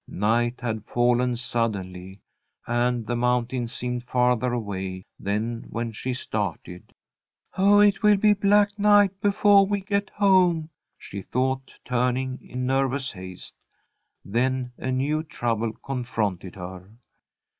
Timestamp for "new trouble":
14.91-15.71